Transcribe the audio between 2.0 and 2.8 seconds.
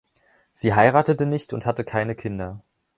Kinder.